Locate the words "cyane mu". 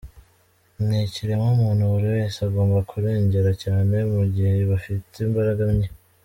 3.63-4.23